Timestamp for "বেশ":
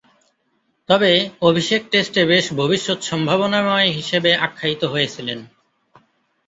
2.25-2.45